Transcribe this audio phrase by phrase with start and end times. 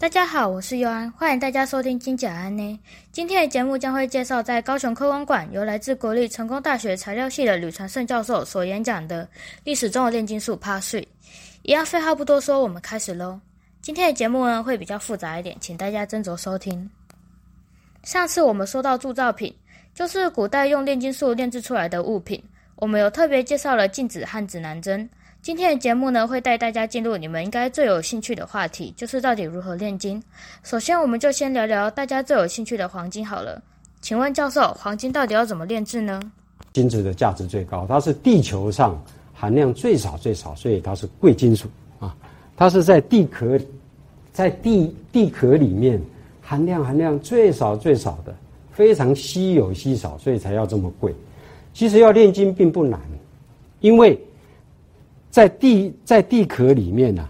[0.00, 2.80] 大家好，我是尤安，欢迎大家收听金甲安呢。
[3.10, 9.28] 今天的节目将会介绍在高雄科文馆由来自国立成功大学材料系的吕传胜教授所演讲的
[9.64, 11.04] 历史中的炼金术 Part Three。
[11.62, 13.40] 一样废话不多说，我们开始喽。
[13.82, 16.88] 今天的节目呢会比较复杂一点，请大家斟酌收听。
[18.04, 19.52] 上次我们说到铸造品，
[19.92, 22.40] 就是古代用炼金术炼制出来的物品，
[22.76, 25.10] 我们有特别介绍了镜子和指南针。
[25.40, 30.22] 今天的节目呢，会带大家进入你们应该最有兴趣的话题，就是到底如何炼金。
[30.62, 33.62] 首先，我们就先聊聊大家最有兴趣的黄金好了。
[34.00, 36.20] 请问教授，黄金到底要怎么炼制呢？
[36.72, 39.00] 金子的价值最高，它是地球上
[39.32, 41.68] 含量最少最少，所以它是贵金属
[41.98, 42.14] 啊。
[42.56, 43.58] 它是在地壳，
[44.32, 46.02] 在地地壳里面
[46.42, 48.34] 含量含量最少最少的，
[48.72, 51.14] 非常稀有稀少，所以才要这么贵。
[51.72, 53.00] 其实要炼金并不难，
[53.80, 54.20] 因为。
[55.38, 57.28] 在地在地壳里面呢，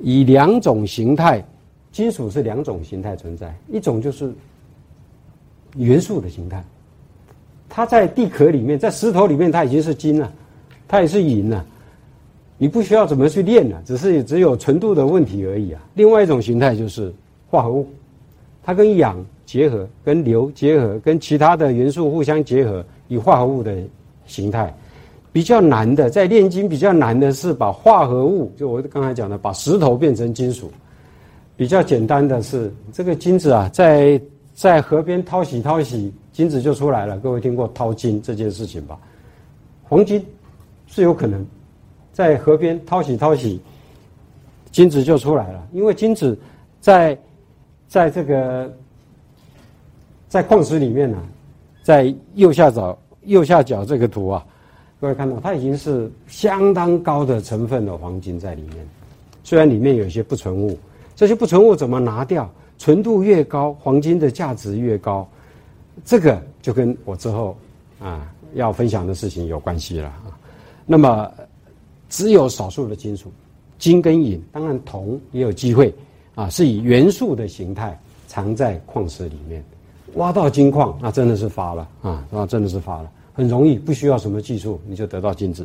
[0.00, 1.44] 以两种形态，
[1.92, 4.32] 金属是两种形态存在，一种就是
[5.76, 6.64] 元素的形态，
[7.68, 10.32] 它在地壳里面，在石头里面，它已经是金了，
[10.88, 11.62] 它也是银了，
[12.56, 15.82] 你不需要怎么去炼了，只是只有纯度的问题而已啊。
[15.92, 17.12] 另外一种形态就是
[17.50, 17.86] 化合物，
[18.62, 23.76] 它跟氧结合，跟硫结合，跟其他的元素互相结合，以化合物的
[24.24, 24.74] 形态。
[25.34, 30.70] 比较难的，在炼金比较难的是把化合物，就我刚才讲的，把石头变成金属。
[31.56, 34.20] 比较简单的是这个金子啊，在
[34.54, 37.18] 在河边淘洗淘洗，金子就出来了。
[37.18, 38.96] 各位听过淘金这件事情吧？
[39.82, 40.24] 黄金
[40.86, 41.44] 是有可能
[42.12, 43.60] 在河边淘洗淘洗，
[44.70, 45.66] 金子就出来了。
[45.72, 46.38] 因为金子
[46.80, 47.18] 在
[47.88, 48.72] 在这个
[50.28, 51.18] 在矿石里面呢，
[51.82, 54.46] 在右下角右下角这个图啊。
[55.04, 58.88] 各位看到，它已经是相当高的成分的黄金在里面，
[59.42, 60.78] 虽然里面有一些不纯物，
[61.14, 62.50] 这些不纯物怎么拿掉？
[62.78, 65.28] 纯度越高，黄金的价值越高。
[66.06, 67.54] 这个就跟我之后
[68.00, 70.32] 啊要分享的事情有关系了啊。
[70.86, 71.30] 那么，
[72.08, 73.30] 只有少数的金属，
[73.78, 75.94] 金跟银，当然铜也有机会
[76.34, 79.62] 啊，是以元素的形态藏在矿石里面。
[80.14, 83.12] 挖到金矿，那真的是发了啊，那真的是发了。
[83.34, 85.64] 很容易，不需要什么技术，你就得到金子。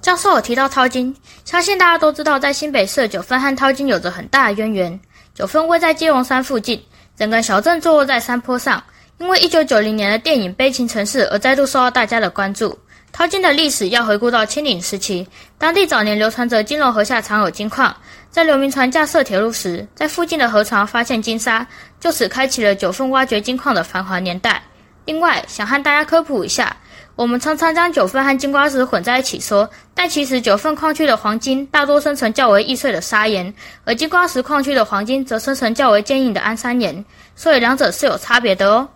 [0.00, 1.14] 教授有提到淘金，
[1.44, 5.00] 相信大家都知道，在新北市九份和淘金有着很大的渊源。
[5.34, 6.80] 九份位在基隆山附近，
[7.16, 8.82] 整个小镇坐落在山坡上。
[9.18, 12.76] 因为一九九零年的电影《悲情城市》而再度受到大家的关注。
[13.12, 15.26] 淘金的历史要回顾到清领时期，
[15.56, 17.96] 当地早年流传着金龙河下藏有金矿，
[18.28, 21.64] 在刘铭传架设铁路时，在附近的河床发现金沙，
[22.00, 24.60] 就此开启了九份挖掘金矿的繁华年代。
[25.04, 26.74] 另外，想和大家科普一下，
[27.14, 33.52] 我们常常将九份和金瓜石混在一起说，但其实九份矿区的黄金大多生成较为易碎的砂岩，
[33.84, 37.04] 而金瓜石矿区的黄金则生成较为坚硬的安山岩，
[37.36, 38.88] 所以两者是有差别的哦。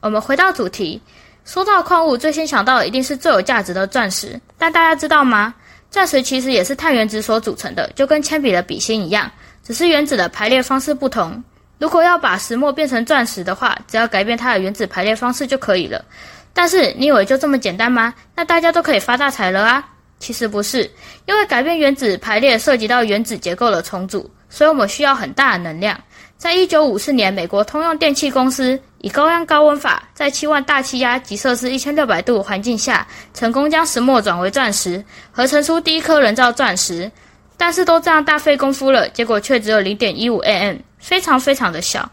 [0.00, 1.00] 我们回到主题，
[1.44, 5.54] 说到矿物，最先想到的一定是最有价值的钻石，但大家知道吗？
[5.90, 9.28] 钻石其实也是碳原子所组成的，就跟铅笔的笔芯一样，
[9.64, 11.42] 只是原子的排列方式不同。
[11.80, 16.04] 如果要把石墨变成钻石的话，只要改变它的原子排列方式就可以了。
[16.52, 18.12] 但是你以为就这么简单吗？
[18.36, 19.82] 那大家都可以发大财了啊？
[20.18, 20.82] 其实不是，
[21.24, 25.98] 因为改变原子排列涉及到原子结构的重组，所以我们需要很大的能量。
[26.36, 35.02] 在一九五四年，美国通用电气公司以高压高温法，在七万大气压及摄氏一千六百度环境下，成功将石墨转为钻石，
[35.32, 37.10] 合成出第一颗人造钻石。
[37.56, 40.76] 但是都这样大费功夫了，结果却只有零点一五 am。
[41.00, 42.08] 非常非常的小，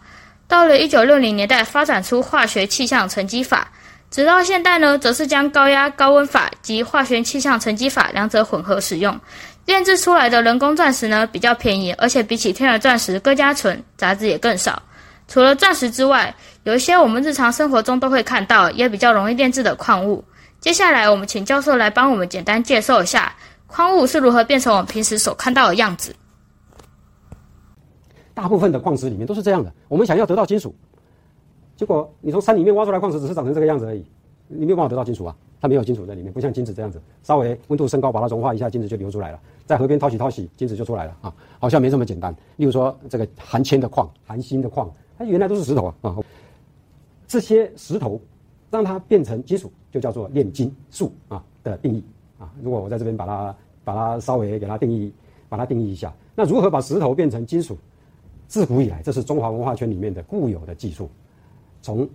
[0.48, 3.68] 到了一九六零年代，发展出化学气象沉积法，
[4.10, 9.20] 直到现代呢，则是将高压高温法及化学气象沉积法两者混合使用，
[9.66, 14.82] 炼制出来的人工钻石呢比较便宜，而且比起天然钻石更加纯，杂质也更少。
[15.28, 16.34] 除了钻石之外，
[16.64, 20.24] 有一些我们日常生活中都会看到，也比较容易炼制的矿物。
[20.62, 23.36] 接下来，我们请教授来帮我们简单介绍一下
[23.68, 26.16] 矿物是如何变成我们平时所看到的样子。
[28.38, 29.74] 大部分的矿石里面都是这样的。
[29.88, 30.72] 我们想要得到金属，
[31.76, 34.06] 结果你从山里面挖出来矿石，只是长成这个样子而已，
[34.48, 35.36] 你没有办法得到金属啊。
[35.60, 39.40] 它没有金属在里面，不像金子这样子，稍微温度升高，把它融化一下，金子就流出来了。
[39.66, 42.32] 在河边淘洗淘洗，金子就出来了啊，好像没这么简单。
[42.58, 44.88] 例如说这个含铅的矿、含锌的矿，
[45.18, 46.18] 它原来都是石头啊啊。
[47.26, 48.22] 这些石头
[48.70, 52.04] 让它变成金属，就叫做炼金术啊的定义
[52.38, 52.54] 啊。
[52.62, 55.12] 如果我在这边把它把它稍微给它定义，
[55.50, 57.76] 把它定义一下，那如何把石头变成金属？
[58.48, 61.10] 自古以来，这是中华文化圈里面的固有的技术，
[61.82, 62.08] 从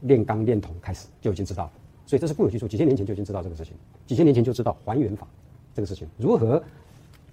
[0.00, 1.72] 炼钢炼铜开始就已经知道了，
[2.06, 3.74] 所以这是固有技术，几千年前就已经知道这个事情，
[4.06, 5.26] 几千年前就知道还原法
[5.74, 6.62] 这个事情，如何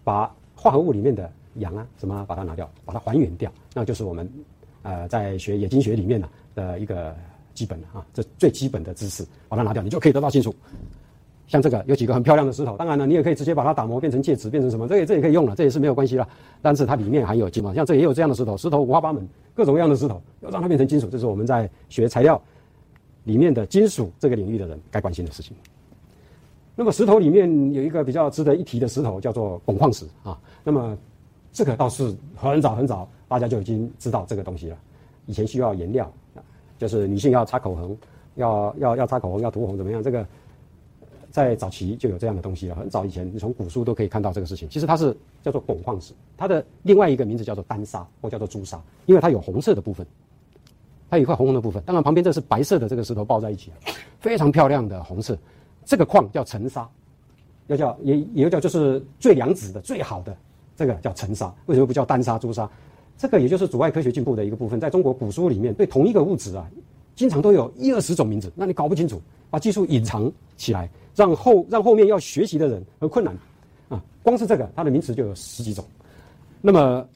[0.03, 4.29] 把化合物里面的氧啊什么把它拿掉，把它还原掉，那就是我们
[4.81, 7.15] 呃在学冶金学里面呢的一个
[7.53, 10.53] 基本的啊，这最基本的知识，把它拿掉，你就可以得到金属。
[11.47, 16.27] 像这个有几个很漂亮的石头，当然了，你也可以直接把它打磨变成戒指，变成什么，这也这也可以用了，这也是没有关系了。
[16.59, 22.41] 但是它里面含有金嘛，像这也有这样的石头，石头五花八门，各种各样的石头，要让它变成金属，这是我们在学材料
[23.25, 25.55] 里面的金属这个领域的人该关心的事情。
[26.75, 30.35] 那么石头里面有一个比较值得一提的石头，叫做汞矿石啊。
[30.63, 30.97] 那么
[31.53, 34.77] 这个倒是很早很早大家就已经知道这个东西了。
[35.27, 36.11] 以前需要颜料，
[36.79, 37.95] 就是女性要擦口红，
[38.33, 40.01] 要要要擦口红，要涂红怎么样？
[40.01, 40.25] 这个。
[41.35, 44.69] 在早期就有这样的东西了，很早以前，你从古书都可以看到这个事情。
[44.69, 50.07] 其实它是叫做汞矿石，它的另外一个名字叫做丹砂或叫做朱砂，因为它有红色的部分，
[51.09, 51.83] 它有一块红红的部分。
[51.85, 53.69] 当然旁边这是白色的这个石头抱在一起，
[54.21, 55.37] 非常漂亮的红色。
[55.83, 56.89] 这个矿叫沉砂，
[57.67, 60.37] 要叫也也叫就是最良子的最好的
[60.77, 61.53] 这个叫沉砂。
[61.65, 62.69] 为什么不叫丹砂、朱砂？
[63.17, 64.79] 这个也就是阻碍科学进步的一个部分。
[64.79, 66.65] 在中国古书里面，对同一个物质啊，
[67.13, 70.89] 经常都有一二十种名字，那你搞不清楚，把技术隐藏起来。
[71.15, 73.35] 让后让后面要学习的人很困难，
[73.89, 75.83] 啊，光是这个它的名词就有十几种。
[76.61, 77.07] 那么，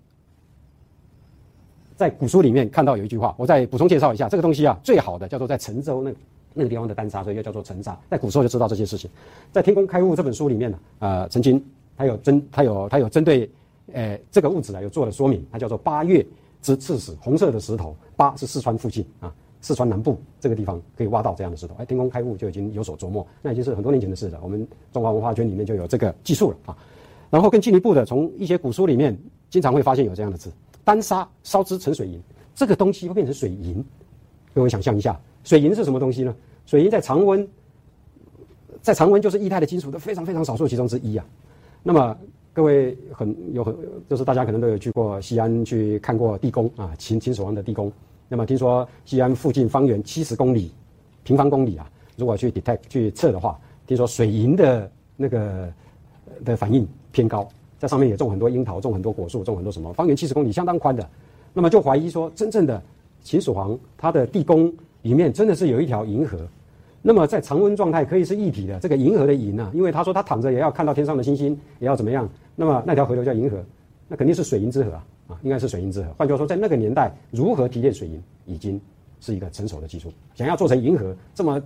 [1.97, 6.13] 在古书里面看到有一句话，我再补充介绍一下，这个东西啊，最好的叫做在陈州那
[6.53, 7.99] 那个地方的丹砂，所以又叫做陈砂。
[8.09, 9.09] 在古时候就知道这些事情。
[9.51, 11.63] 在《天工开物》这本书里面呢，呃，曾经
[11.97, 13.49] 他有针他有他有针对，
[13.91, 16.25] 呃，这个物质啊有做了说明，它叫做八月
[16.61, 19.33] 之赤石，红色的石头，八是四川附近啊。
[19.61, 24.39] 四川南部这个地方可以挖到这样的石头，哎，天工开物就已经有所琢磨，那已经是很多年前的事了。
[24.41, 26.77] 我们中华文化圈里面就有这个技术了啊。
[27.29, 29.15] 然后更进一步的，从一些古书里面
[29.49, 30.51] 经常会发现有这样的字：
[30.83, 32.19] 丹砂烧之成水银，
[32.55, 33.83] 这个东西会变成水银。
[34.53, 36.35] 各位想象一下，水银是什么东西呢？
[36.65, 37.47] 水银在常温，
[38.81, 41.25] 在常温就是液态的金属的非常非常少数其中之一啊。
[41.83, 42.17] 那么
[42.53, 43.75] 各位很有很
[44.09, 47.91] 就是大家可能都有去过西安去看过地宫啊，秦秦始皇的地宫。
[48.31, 50.71] 那么听说西安附近方圆七十公里
[51.23, 55.67] 平方公里啊，如果去 detect 去测的话，听说水银的那个
[56.45, 57.49] 的反应偏高，
[57.79, 61.09] 在上面也种很多樱桃，种很多果树，种很多什么，方圆七十公里相当宽的。
[61.53, 62.79] 那么就怀疑说，真正的
[63.23, 64.71] 秦始皇他的地宫
[65.01, 66.37] 里面真的是有一条银河。
[67.01, 72.29] 那么在常温状态可以是一体的，这个银河的银啊，因为他说他躺着也要看到天上的星星，也要怎么样？
[72.55, 73.57] 那么那条河流叫银河，
[74.07, 75.03] 那肯定是水银之河啊。
[75.29, 76.11] 啊，应该是水银之河。
[76.17, 78.81] 换句话说，在那个年代，如何提炼水银已经
[79.21, 80.11] 是一个成熟的技术。
[80.33, 81.61] 想要做成银河这么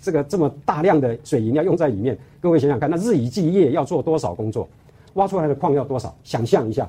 [0.00, 4.66] 这个这么大量的水银要用在里面，各位想想看，那日以继夜要做多少工作？
[5.14, 6.16] 挖出来的矿要多少？
[6.22, 6.88] 想象一下。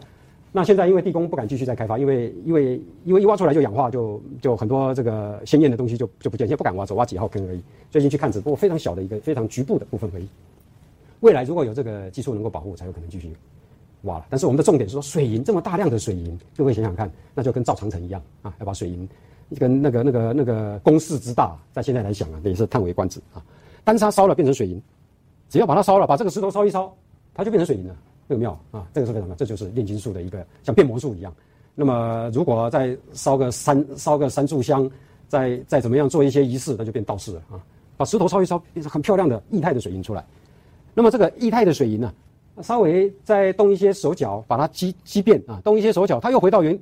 [0.52, 7.62] 那现在因为地宫不敢继续再开发，因为因为因为一挖出来就氧化，就就很多这个鲜艳的东西就就不见，现在不敢挖，只挖几号坑而已。
[7.90, 10.28] 最近去看，只不过非常小的一个非常局部的部分而已。
[11.20, 13.32] 未来如果有这个技术能够保护，才有可能继续。
[14.04, 19.08] 挖了，但是我们的重点是说，水银这么大量的水银，各位想想看，那就跟造长城一样啊，要把水银
[19.58, 23.44] 跟那个那个那个公式之大，在现在来讲啊，也是叹为观止啊。
[23.84, 24.82] 丹砂烧了变成水银，
[25.50, 26.96] 只要把它烧了，把这个石头烧一烧，
[27.34, 27.96] 它就变成水银了，
[28.28, 31.34] 这个妙啊，这个是非常的，这就是炼金术的一个像变魔术一样。
[31.76, 34.90] 那么如果再烧个三烧个三炷香，
[35.28, 37.60] 再再怎么样做一些仪式，那就变道士了啊，
[37.98, 40.24] 把石头烧一烧，变成很漂亮的液态的水银出来。
[40.94, 42.14] 那么这个液态的水银呢？
[42.62, 46.78] 稍微再动一些手脚，把它激激变啊，动一些手脚，它又回到原，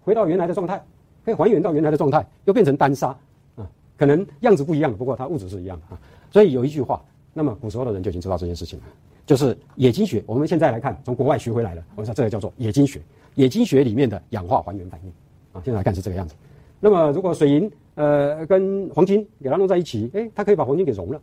[0.00, 0.82] 回到原来的状态，
[1.24, 3.08] 可以还原到原来的状态，又变成单砂
[3.56, 6.00] 啊，可能样子不一样，不过它物质是一样的啊。
[6.30, 7.02] 所以有一句话，
[7.32, 8.84] 那么古时候的人就已经知道这件事情了，
[9.26, 10.22] 就是冶金学。
[10.26, 13.00] 我们现在来看，从国外学回来的，我们说这个叫做冶金学，
[13.36, 15.10] 冶金学里面的氧化还原反应
[15.52, 16.34] 啊，现在来看是这个样子。
[16.80, 21.20] 那么如果水银呃跟黄金给它弄在一起，哎，它可以把黄金给融了，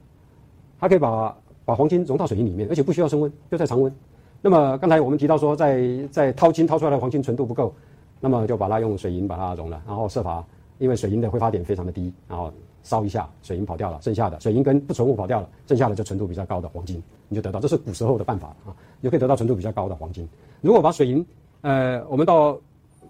[0.79, 1.35] 它可以把。
[1.67, 3.93] 把黄金融到水银里面，而且不需要升温，就在常温。
[4.41, 7.73] 那么刚才我们提到说，在在掏金掏出来的黄金纯度不够，
[8.21, 10.41] 那么就把它用水银把它融了，然后设法，
[10.77, 12.49] 因为水银的挥发点非常的低，然后
[12.83, 18.71] 烧一下，水银跑掉了，剩下的水银跟不纯物跑掉了，剩下的就纯度比较高的黄金，你就得到，这是古时候的办法啊，
[19.01, 20.25] 你可以得到纯度比较高的黄金。
[20.61, 21.25] 如果把水银，
[21.63, 22.57] 呃，我们到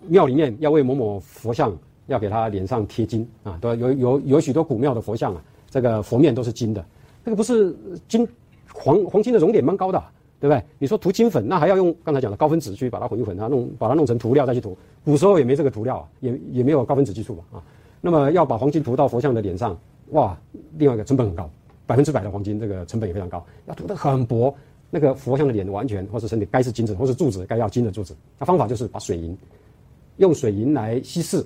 [0.08, 1.72] 庙里面要为某某佛像
[2.08, 6.84] 要给他脸上贴金啊，都有有有许多古庙的佛像啊，这个佛面都是金的，
[7.24, 8.28] 这个不是金。
[8.80, 10.02] 黄黄金的熔点蛮高的，
[10.40, 10.64] 对不对？
[10.78, 14.78] 你说涂金粉，那还要用刚才讲的高分子去把它混一混，它弄把它弄成涂料再去涂。
[15.04, 17.64] 古时候也没这个涂料啊，也也没有高分子技术吧啊。
[18.02, 19.78] 那么要把黄金涂到佛像的脸上，
[20.12, 20.38] 哇，
[20.78, 21.50] 另外一个成本很高，
[21.86, 24.54] 百分之百的黄金这个成本也非常高，要涂得很薄，
[24.92, 28.16] 那个佛像的脸完全或是身体该是金子或是柱子该要金的柱子。
[28.38, 29.36] 那方法就是把水银
[30.18, 31.44] 用水银来稀释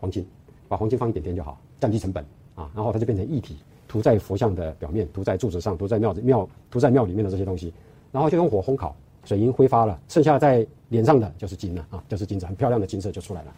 [0.00, 0.26] 黄金，
[0.66, 3.56] 把黄金放一点点就好，降低成本啊，然后它就变成液体。
[3.90, 7.74] 涂在佛像的表面，涂在柱子上，涂在庙庙，涂在庙里面的这些东西，
[8.12, 8.94] 然后就用火烘烤，
[9.24, 13.52] 水银挥发了，剩下在脸上的就是金了啊，就是金子，很漂亮的金色就出来了。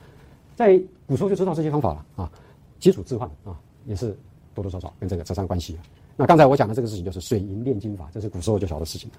[0.57, 2.33] 在古时候就知道这些方法了啊，
[2.81, 4.17] 基础置换啊，也是
[4.55, 5.81] 多多少少跟这个扯上关系了。
[6.17, 9.17] 那刚才我讲的这个事情就是水银炼金法，这是古时候就晓得事情了。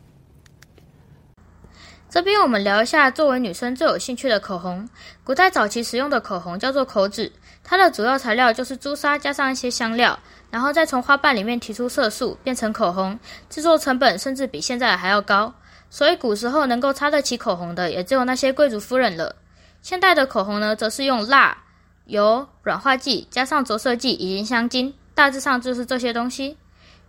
[2.13, 4.87] 这边我们聊一下作为女生最有兴趣的口红。
[5.23, 7.31] 古代早期使用的口红叫做口脂，
[7.63, 10.19] 它的主要材料就是朱砂加上一些香料，
[10.51, 13.17] 然后再从花瓣里面提出色素变成口红，
[13.49, 15.51] 制作成本甚至比现在还要高。
[15.89, 19.35] 所以古时候能够擦得起口红的也只有那些贵族夫人了。
[19.81, 21.57] 现代的口红呢，则是用蜡、
[22.05, 26.55] 油、软化剂加上着色剂以及香精，大致上就是这些东西。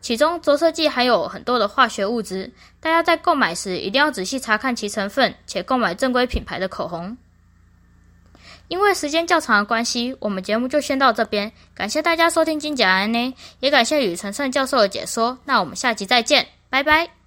[0.05, 7.17] 其中着色剂含有很多的化学物质，大家在购买时一定要仔细查看其成分，且购买正规品牌的口红。
[8.69, 11.51] 因为时间较长的关系，我们节目就先到这边。
[11.75, 15.39] 感谢大家收听金甲安妮，也感谢宇晨胜教授的解说。
[15.47, 17.24] 那我们下集再见，拜拜。